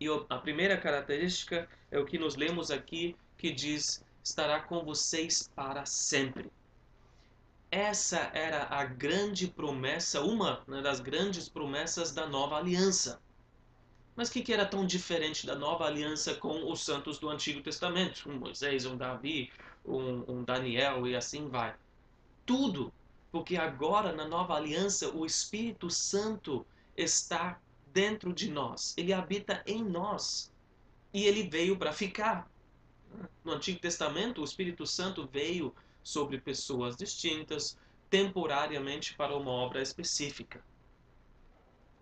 E 0.00 0.06
a 0.28 0.38
primeira 0.38 0.76
característica 0.76 1.68
é 1.90 1.98
o 1.98 2.04
que 2.04 2.18
nos 2.18 2.36
lemos 2.36 2.70
aqui, 2.70 3.16
que 3.36 3.50
diz: 3.50 4.04
estará 4.22 4.60
com 4.60 4.84
vocês 4.84 5.50
para 5.54 5.84
sempre. 5.84 6.50
Essa 7.70 8.30
era 8.32 8.66
a 8.70 8.84
grande 8.84 9.48
promessa, 9.48 10.22
uma 10.22 10.62
né, 10.66 10.80
das 10.80 11.00
grandes 11.00 11.48
promessas 11.48 12.12
da 12.12 12.26
nova 12.26 12.56
aliança. 12.56 13.20
Mas 14.18 14.30
o 14.30 14.32
que, 14.32 14.42
que, 14.42 14.52
era 14.52 14.66
tão 14.66 14.84
diferente 14.84 15.46
da 15.46 15.54
nova 15.54 15.84
aliança 15.84 16.34
com 16.34 16.68
os 16.72 16.84
santos 16.84 17.20
do 17.20 17.28
Antigo 17.28 17.62
Testamento? 17.62 18.28
Um 18.28 18.36
Moisés, 18.36 18.84
um 18.84 18.96
Davi, 18.96 19.48
um, 19.86 20.24
um 20.26 20.42
Daniel 20.42 21.06
e 21.06 21.14
assim 21.14 21.48
vai. 21.48 21.72
Tudo, 22.44 22.92
porque 23.30 23.56
agora 23.56 24.12
na 24.12 24.26
nova 24.26 24.56
aliança 24.56 25.08
o 25.14 25.24
Espírito 25.24 25.88
Santo 25.88 26.66
está 26.96 27.60
dentro 27.92 28.32
de 28.32 28.50
nós, 28.50 28.92
ele 28.96 29.12
habita 29.12 29.62
em 29.64 29.84
nós 29.84 30.52
e 31.14 31.24
ele 31.24 31.48
veio 31.48 31.76
para 31.76 31.92
ficar. 31.92 32.50
No 33.44 33.52
Antigo 33.52 33.78
Testamento, 33.78 34.40
o 34.40 34.44
Espírito 34.44 34.84
Santo 34.84 35.28
veio 35.32 35.72
sobre 36.02 36.40
pessoas 36.40 36.96
distintas, 36.96 37.78
temporariamente 38.10 39.14
para 39.14 39.36
uma 39.36 39.52
obra 39.52 39.80
específica. 39.80 40.60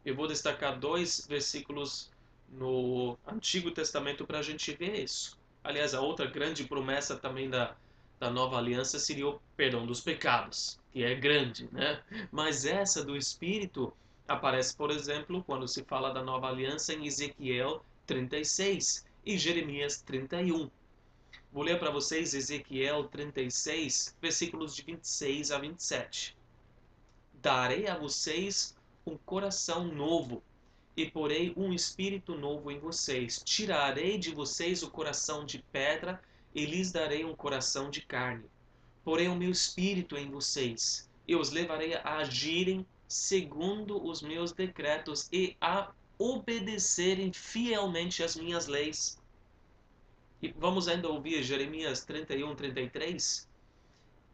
Eu 0.06 0.14
vou 0.14 0.28
destacar 0.28 0.78
dois 0.78 1.26
versículos 1.28 2.12
no 2.48 3.18
Antigo 3.26 3.72
Testamento 3.72 4.24
para 4.24 4.38
a 4.38 4.42
gente 4.42 4.72
ver 4.72 5.02
isso. 5.02 5.36
Aliás, 5.64 5.94
a 5.94 6.00
outra 6.00 6.26
grande 6.26 6.62
promessa 6.62 7.16
também 7.16 7.50
da, 7.50 7.74
da 8.20 8.30
nova 8.30 8.56
aliança 8.56 9.00
seria 9.00 9.26
o 9.26 9.40
perdão 9.56 9.84
dos 9.84 10.00
pecados, 10.00 10.78
que 10.92 11.02
é 11.02 11.12
grande, 11.16 11.68
né? 11.72 12.00
Mas 12.30 12.64
essa 12.64 13.04
do 13.04 13.16
Espírito 13.16 13.92
aparece, 14.28 14.76
por 14.76 14.92
exemplo, 14.92 15.42
quando 15.42 15.66
se 15.66 15.82
fala 15.82 16.14
da 16.14 16.22
nova 16.22 16.46
aliança 16.46 16.94
em 16.94 17.04
Ezequiel 17.04 17.84
36 18.06 19.04
e 19.24 19.36
Jeremias 19.36 20.00
31. 20.02 20.70
Vou 21.52 21.64
ler 21.64 21.80
para 21.80 21.90
vocês 21.90 22.32
Ezequiel 22.32 23.08
36, 23.08 24.14
versículos 24.22 24.76
de 24.76 24.82
26 24.82 25.50
a 25.50 25.58
27. 25.58 26.36
Darei 27.42 27.88
a 27.88 27.98
vocês 27.98 28.75
um 29.06 29.16
coração 29.16 29.84
novo 29.84 30.42
e 30.96 31.08
porei 31.08 31.52
um 31.56 31.72
espírito 31.72 32.34
novo 32.34 32.70
em 32.70 32.78
vocês. 32.78 33.40
Tirarei 33.44 34.18
de 34.18 34.34
vocês 34.34 34.82
o 34.82 34.90
coração 34.90 35.44
de 35.44 35.62
pedra 35.70 36.20
e 36.54 36.66
lhes 36.66 36.90
darei 36.90 37.24
um 37.24 37.36
coração 37.36 37.88
de 37.88 38.00
carne. 38.00 38.46
Porei 39.04 39.28
o 39.28 39.36
meu 39.36 39.50
espírito 39.50 40.16
em 40.16 40.28
vocês 40.28 41.08
e 41.28 41.36
os 41.36 41.50
levarei 41.50 41.94
a 41.94 42.16
agirem 42.16 42.84
segundo 43.06 44.04
os 44.04 44.22
meus 44.22 44.52
decretos 44.52 45.28
e 45.32 45.56
a 45.60 45.92
obedecerem 46.18 47.32
fielmente 47.32 48.22
as 48.22 48.34
minhas 48.34 48.66
leis. 48.66 49.20
E 50.42 50.48
vamos 50.48 50.88
ainda 50.88 51.08
ouvir 51.08 51.42
Jeremias 51.42 52.04
31, 52.04 52.54
33. 52.54 53.48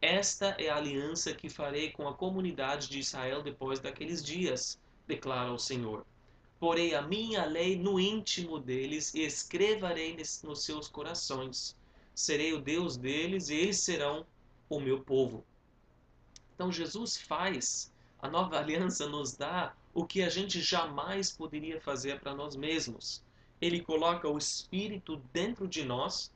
Esta 0.02 0.56
é 0.58 0.68
a 0.68 0.78
aliança 0.78 1.32
que 1.32 1.48
farei 1.48 1.92
com 1.92 2.08
a 2.08 2.12
comunidade 2.12 2.88
de 2.88 2.98
Israel 2.98 3.40
depois 3.40 3.78
daqueles 3.78 4.20
dias, 4.20 4.76
declara 5.06 5.52
o 5.52 5.58
Senhor. 5.60 6.04
Porei 6.58 6.92
a 6.92 7.02
minha 7.02 7.44
lei 7.44 7.78
no 7.78 8.00
íntimo 8.00 8.58
deles 8.58 9.14
e 9.14 9.20
escreverei 9.20 10.16
nos 10.42 10.64
seus 10.64 10.88
corações. 10.88 11.76
Serei 12.16 12.52
o 12.52 12.60
Deus 12.60 12.96
deles 12.96 13.48
e 13.48 13.54
eles 13.54 13.78
serão 13.78 14.26
o 14.68 14.80
meu 14.80 15.00
povo. 15.00 15.44
Então 16.56 16.72
Jesus 16.72 17.16
faz, 17.16 17.92
a 18.18 18.28
nova 18.28 18.58
aliança 18.58 19.08
nos 19.08 19.36
dá 19.36 19.72
o 19.94 20.04
que 20.04 20.20
a 20.24 20.28
gente 20.28 20.60
jamais 20.60 21.30
poderia 21.30 21.80
fazer 21.80 22.18
para 22.18 22.34
nós 22.34 22.56
mesmos. 22.56 23.22
Ele 23.60 23.80
coloca 23.80 24.28
o 24.28 24.36
Espírito 24.36 25.22
dentro 25.32 25.68
de 25.68 25.84
nós 25.84 26.32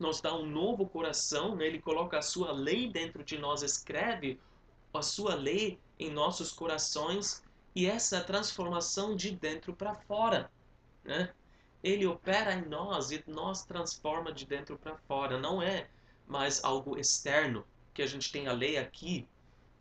nos 0.00 0.20
dá 0.20 0.34
um 0.34 0.46
novo 0.46 0.86
coração, 0.86 1.54
né? 1.54 1.66
ele 1.66 1.78
coloca 1.78 2.18
a 2.18 2.22
sua 2.22 2.52
lei 2.52 2.90
dentro 2.90 3.22
de 3.22 3.38
nós, 3.38 3.62
escreve 3.62 4.40
a 4.92 5.02
sua 5.02 5.34
lei 5.34 5.78
em 5.98 6.10
nossos 6.10 6.50
corações 6.50 7.42
e 7.74 7.86
essa 7.86 8.20
transformação 8.20 9.14
de 9.14 9.30
dentro 9.30 9.74
para 9.74 9.94
fora. 9.94 10.50
Né? 11.04 11.30
Ele 11.82 12.06
opera 12.06 12.54
em 12.54 12.66
nós 12.66 13.10
e 13.10 13.22
nós 13.26 13.64
transforma 13.64 14.32
de 14.32 14.46
dentro 14.46 14.78
para 14.78 14.96
fora. 15.06 15.38
Não 15.38 15.62
é 15.62 15.88
mais 16.26 16.64
algo 16.64 16.98
externo, 16.98 17.64
que 17.92 18.02
a 18.02 18.06
gente 18.06 18.32
tem 18.32 18.48
a 18.48 18.52
lei 18.52 18.78
aqui. 18.78 19.28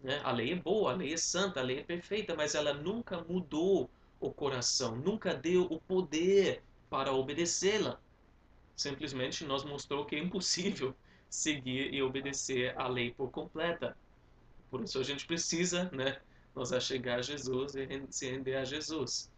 Né? 0.02 0.20
A 0.24 0.32
lei 0.32 0.52
é 0.52 0.56
boa, 0.56 0.92
a 0.92 0.96
lei 0.96 1.14
é 1.14 1.18
santa, 1.18 1.62
a 1.62 1.64
lei 1.64 1.80
é 1.80 1.84
perfeita, 1.84 2.36
mas 2.36 2.56
ela 2.56 2.74
nunca 2.74 3.24
mudou 3.24 3.90
o 4.20 4.32
coração, 4.32 4.98
nunca 4.98 5.34
deu 5.34 5.64
o 5.64 5.80
poder 5.80 6.62
para 6.90 7.14
obedecê-la 7.14 8.00
simplesmente 8.80 9.44
nos 9.44 9.66
mostrou 9.66 10.06
que 10.06 10.16
é 10.16 10.20
impossível 10.20 10.96
seguir 11.30 11.94
e 11.94 12.02
obedecer 12.02 12.74
a 12.80 12.88
lei 12.88 13.12
por 13.12 13.30
completa. 13.30 13.96
Por 14.72 14.82
isso 14.82 14.98
a 14.98 15.04
gente 15.04 15.28
precisa, 15.28 15.90
né, 15.92 16.22
nos 16.56 16.72
achegar 16.72 17.20
a 17.20 17.22
Jesus 17.22 17.76
e 17.76 17.88
se 18.10 18.32
render 18.32 18.56
a 18.56 18.64
Jesus. 18.64 19.30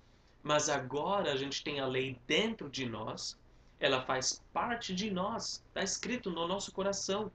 Mas 0.43 0.69
agora 0.69 1.33
a 1.33 1.35
gente 1.35 1.63
tem 1.63 1.79
a 1.79 1.87
lei 1.87 2.19
dentro 2.27 2.69
de 2.69 2.85
nós, 2.85 3.35
ela 3.79 4.03
faz 4.03 4.43
parte 4.53 4.93
de 4.93 5.09
nós, 5.09 5.63
está 5.69 5.81
escrito 5.81 6.29
no 6.29 6.47
nosso 6.47 6.71
coração. 6.71 7.31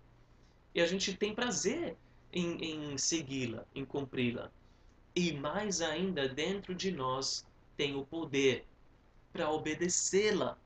E 0.72 0.80
a 0.80 0.86
gente 0.86 1.16
tem 1.16 1.34
prazer 1.34 1.96
em, 2.32 2.92
em 2.92 2.98
segui-la, 2.98 3.64
em 3.74 3.84
cumpri-la. 3.84 4.52
E 5.14 5.32
mais 5.32 5.80
ainda, 5.80 6.28
dentro 6.28 6.72
de 6.72 6.92
nós 6.92 7.44
tem 7.76 7.96
o 7.96 8.04
poder 8.04 8.64
para 9.32 9.50
obedecê-la 9.50 10.56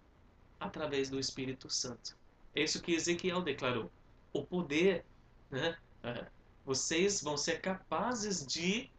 através 0.61 1.09
do 1.09 1.19
Espírito 1.19 1.69
Santo. 1.69 2.17
É 2.55 2.62
isso 2.62 2.83
que 2.83 2.93
Ezequiel 2.93 3.43
declarou. 3.43 3.90
O 4.33 4.45
poder, 4.45 5.05
né? 5.50 5.76
É, 6.02 6.26
vocês 6.64 7.23
vão 7.23 7.37
ser 7.37 7.61
capazes 7.61 8.47
de 8.47 8.90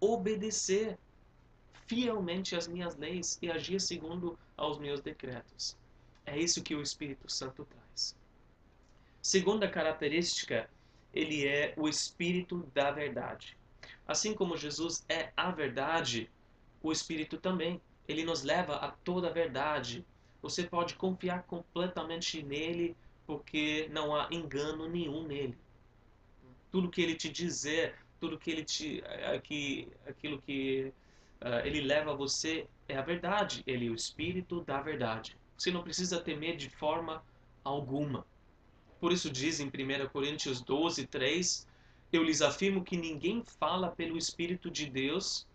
obedecer 0.00 0.96
fielmente 1.86 2.54
às 2.54 2.68
minhas 2.68 2.96
leis 2.96 3.38
e 3.42 3.50
agir 3.50 3.80
segundo 3.80 4.38
aos 4.56 4.78
meus 4.78 5.00
decretos. 5.00 5.76
É 6.24 6.38
isso 6.38 6.62
que 6.62 6.74
o 6.74 6.82
Espírito 6.82 7.30
Santo 7.30 7.64
traz. 7.64 8.16
Segunda 9.20 9.68
característica, 9.68 10.70
ele 11.12 11.46
é 11.46 11.74
o 11.76 11.88
Espírito 11.88 12.70
da 12.72 12.90
verdade. 12.90 13.56
Assim 14.06 14.34
como 14.34 14.56
Jesus 14.56 15.04
é 15.08 15.32
a 15.36 15.50
verdade, 15.50 16.30
o 16.82 16.92
Espírito 16.92 17.36
também. 17.36 17.80
Ele 18.08 18.24
nos 18.24 18.42
leva 18.42 18.76
a 18.76 18.90
toda 18.90 19.28
a 19.28 19.32
verdade, 19.32 20.04
você 20.42 20.64
pode 20.64 20.94
confiar 20.94 21.42
completamente 21.44 22.42
nele, 22.42 22.96
porque 23.26 23.88
não 23.92 24.14
há 24.14 24.28
engano 24.30 24.88
nenhum 24.88 25.26
nele. 25.26 25.56
Tudo 26.70 26.90
que 26.90 27.00
ele 27.00 27.14
te 27.14 27.28
dizer 27.28 27.94
tudo 28.20 28.38
que 28.38 28.50
ele 28.50 28.64
te, 28.64 29.02
que, 29.42 29.88
aquilo 30.06 30.40
que 30.42 30.92
uh, 31.40 31.66
ele 31.66 31.80
leva 31.80 32.12
a 32.12 32.14
você 32.14 32.68
é 32.86 32.96
a 32.96 33.02
verdade. 33.02 33.62
Ele 33.66 33.86
é 33.88 33.90
o 33.90 33.94
Espírito 33.94 34.62
da 34.62 34.80
verdade. 34.80 35.36
Você 35.56 35.70
não 35.70 35.82
precisa 35.82 36.20
temer 36.20 36.56
de 36.56 36.68
forma 36.68 37.24
alguma. 37.64 38.26
Por 39.00 39.10
isso 39.10 39.30
diz 39.30 39.58
em 39.58 39.66
1 39.66 40.08
Coríntios 40.12 40.60
12, 40.60 41.06
3, 41.06 41.66
eu 42.12 42.22
lhes 42.22 42.42
afirmo 42.42 42.84
que 42.84 42.96
ninguém 42.96 43.42
fala 43.58 43.88
pelo 43.88 44.18
Espírito 44.18 44.70
de 44.70 44.86
Deus, 44.86 45.46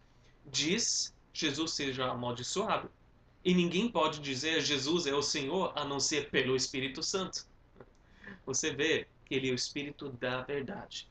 diz 0.44 1.14
Jesus 1.32 1.72
seja 1.72 2.10
amaldiçoado. 2.10 2.90
E 3.46 3.54
ninguém 3.54 3.88
pode 3.88 4.20
dizer 4.22 4.60
Jesus 4.62 5.06
é 5.06 5.14
o 5.14 5.22
Senhor 5.22 5.72
a 5.76 5.86
não 5.86 6.00
ser 6.00 6.32
pelo 6.32 6.56
Espírito 6.56 7.04
Santo. 7.04 7.46
Você 8.44 8.74
vê 8.74 9.08
que 9.24 9.36
ele 9.36 9.50
é 9.50 9.52
o 9.52 9.56
Espírito 9.56 10.10
da 10.10 10.42
verdade. 10.42 11.08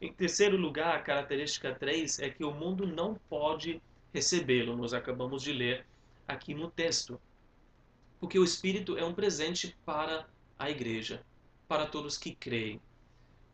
Em 0.00 0.12
terceiro 0.12 0.56
lugar, 0.56 0.96
a 0.96 1.00
característica 1.00 1.72
3 1.72 2.18
é 2.18 2.28
que 2.28 2.42
o 2.42 2.52
mundo 2.52 2.88
não 2.88 3.14
pode 3.28 3.80
recebê-lo. 4.12 4.76
Nós 4.76 4.92
acabamos 4.92 5.44
de 5.44 5.52
ler 5.52 5.86
aqui 6.26 6.54
no 6.54 6.68
texto. 6.68 7.20
Porque 8.18 8.36
o 8.36 8.44
Espírito 8.44 8.98
é 8.98 9.04
um 9.04 9.14
presente 9.14 9.76
para 9.86 10.26
a 10.58 10.68
igreja, 10.68 11.24
para 11.68 11.86
todos 11.86 12.18
que 12.18 12.34
creem. 12.34 12.80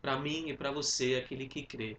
Para 0.01 0.19
mim 0.19 0.49
e 0.49 0.57
para 0.57 0.71
você, 0.71 1.21
aquele 1.23 1.47
que 1.47 1.61
crê. 1.63 1.97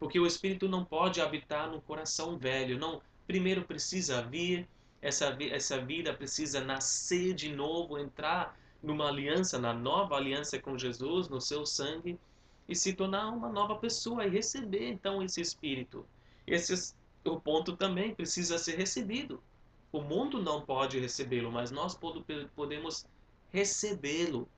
Porque 0.00 0.18
o 0.18 0.26
Espírito 0.26 0.68
não 0.68 0.84
pode 0.84 1.20
habitar 1.20 1.70
no 1.70 1.80
coração 1.80 2.36
velho. 2.36 2.80
Não, 2.80 3.00
primeiro 3.28 3.62
precisa 3.62 4.22
vir, 4.22 4.66
essa, 5.06 5.36
essa 5.52 5.80
vida 5.80 6.12
precisa 6.12 6.60
nascer 6.60 7.32
de 7.32 7.54
novo, 7.54 7.96
entrar 7.96 8.58
numa 8.82 9.06
aliança, 9.06 9.56
na 9.56 9.72
nova 9.72 10.16
aliança 10.16 10.58
com 10.58 10.76
Jesus, 10.76 11.28
no 11.28 11.40
seu 11.40 11.64
sangue, 11.64 12.18
e 12.68 12.74
se 12.74 12.92
tornar 12.92 13.28
uma 13.28 13.48
nova 13.48 13.76
pessoa 13.76 14.26
e 14.26 14.28
receber 14.28 14.88
então 14.88 15.22
esse 15.22 15.40
Espírito. 15.40 16.04
Esse 16.44 16.92
o 17.24 17.40
ponto 17.40 17.76
também 17.76 18.12
precisa 18.16 18.58
ser 18.58 18.76
recebido. 18.76 19.40
O 19.92 20.00
mundo 20.00 20.42
não 20.42 20.60
pode 20.60 20.98
recebê-lo, 20.98 21.52
mas 21.52 21.70
nós 21.70 21.96
podemos 22.56 23.06
recebê-lo. 23.52 24.48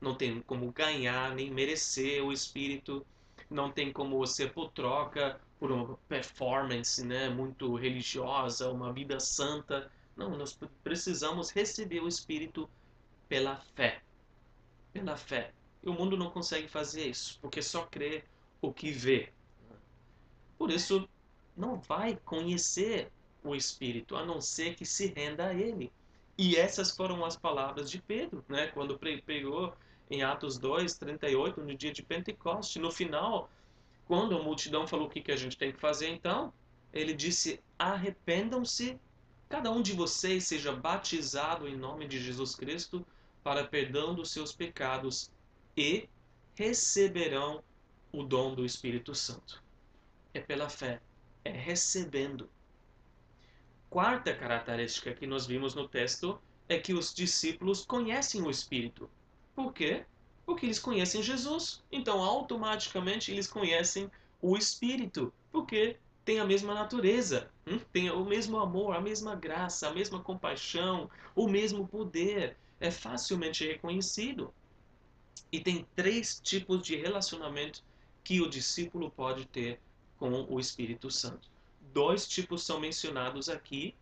Não 0.00 0.16
tem 0.16 0.40
como 0.40 0.72
ganhar 0.72 1.32
nem 1.36 1.52
merecer 1.52 2.20
o 2.24 2.32
Espírito, 2.32 3.06
não 3.48 3.70
tem 3.70 3.92
como 3.92 4.26
ser 4.26 4.52
por 4.52 4.70
troca 4.72 5.40
por 5.58 5.70
uma 5.72 5.96
performance 6.08 7.04
né, 7.04 7.28
muito 7.28 7.74
religiosa, 7.74 8.70
uma 8.70 8.92
vida 8.92 9.18
santa. 9.20 9.90
Não, 10.16 10.36
nós 10.36 10.58
precisamos 10.82 11.50
receber 11.50 12.00
o 12.00 12.08
Espírito 12.08 12.68
pela 13.28 13.56
fé. 13.74 14.02
Pela 14.92 15.16
fé. 15.16 15.52
E 15.82 15.88
o 15.88 15.92
mundo 15.92 16.16
não 16.16 16.30
consegue 16.30 16.68
fazer 16.68 17.06
isso, 17.06 17.38
porque 17.40 17.62
só 17.62 17.84
crê 17.86 18.24
o 18.60 18.72
que 18.72 18.90
vê. 18.90 19.32
Por 20.56 20.70
isso, 20.70 21.08
não 21.56 21.76
vai 21.76 22.16
conhecer 22.24 23.10
o 23.42 23.54
Espírito, 23.54 24.16
a 24.16 24.24
não 24.24 24.40
ser 24.40 24.74
que 24.74 24.86
se 24.86 25.06
renda 25.08 25.46
a 25.46 25.54
Ele. 25.54 25.92
E 26.36 26.56
essas 26.56 26.90
foram 26.90 27.24
as 27.24 27.36
palavras 27.36 27.90
de 27.90 28.00
Pedro, 28.00 28.44
né? 28.48 28.68
quando 28.68 28.98
pregou 28.98 29.74
em 30.10 30.22
Atos 30.22 30.58
2, 30.58 30.94
38, 30.96 31.60
no 31.60 31.74
dia 31.74 31.92
de 31.92 32.02
Pentecoste. 32.02 32.78
No 32.78 32.90
final, 32.90 33.50
quando 34.06 34.36
a 34.36 34.42
multidão 34.42 34.86
falou 34.86 35.06
o 35.06 35.10
que, 35.10 35.20
que 35.20 35.32
a 35.32 35.36
gente 35.36 35.56
tem 35.56 35.72
que 35.72 35.80
fazer, 35.80 36.08
então, 36.08 36.52
ele 36.92 37.14
disse: 37.14 37.60
arrependam-se, 37.78 38.98
cada 39.48 39.70
um 39.70 39.82
de 39.82 39.92
vocês 39.92 40.44
seja 40.44 40.72
batizado 40.72 41.66
em 41.66 41.76
nome 41.76 42.06
de 42.06 42.22
Jesus 42.22 42.54
Cristo 42.54 43.06
para 43.42 43.64
perdão 43.64 44.14
dos 44.14 44.30
seus 44.30 44.52
pecados 44.52 45.30
e 45.76 46.08
receberão 46.54 47.62
o 48.12 48.22
dom 48.22 48.54
do 48.54 48.64
Espírito 48.64 49.14
Santo. 49.14 49.62
É 50.32 50.40
pela 50.40 50.68
fé, 50.68 51.00
é 51.44 51.50
recebendo. 51.50 52.48
Quarta 53.90 54.34
característica 54.34 55.14
que 55.14 55.26
nós 55.26 55.46
vimos 55.46 55.74
no 55.74 55.88
texto 55.88 56.40
é 56.68 56.78
que 56.78 56.94
os 56.94 57.12
discípulos 57.12 57.84
conhecem 57.84 58.42
o 58.42 58.50
Espírito. 58.50 59.10
Por 59.54 59.72
quê? 59.72 60.04
Porque 60.44 60.66
eles 60.66 60.78
conhecem 60.78 61.22
Jesus. 61.22 61.82
Então, 61.90 62.22
automaticamente, 62.22 63.30
eles 63.30 63.46
conhecem 63.46 64.10
o 64.40 64.56
Espírito. 64.56 65.32
Porque 65.50 65.96
tem 66.24 66.40
a 66.40 66.44
mesma 66.44 66.74
natureza, 66.74 67.50
hum? 67.66 67.78
tem 67.92 68.10
o 68.10 68.24
mesmo 68.24 68.58
amor, 68.58 68.96
a 68.96 69.00
mesma 69.00 69.34
graça, 69.34 69.88
a 69.88 69.92
mesma 69.92 70.20
compaixão, 70.20 71.10
o 71.34 71.48
mesmo 71.48 71.86
poder. 71.86 72.56
É 72.80 72.90
facilmente 72.90 73.66
reconhecido. 73.66 74.52
E 75.50 75.60
tem 75.60 75.86
três 75.94 76.40
tipos 76.42 76.82
de 76.82 76.96
relacionamento 76.96 77.82
que 78.22 78.40
o 78.40 78.50
discípulo 78.50 79.10
pode 79.10 79.46
ter 79.46 79.80
com 80.18 80.46
o 80.48 80.58
Espírito 80.58 81.10
Santo. 81.10 81.48
Dois 81.92 82.26
tipos 82.26 82.62
são 82.64 82.80
mencionados 82.80 83.48
aqui 83.48 83.94